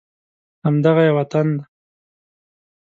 [0.65, 1.63] همدغه یې وطن دی